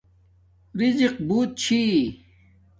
[0.77, 1.81] رزِق بوت چھی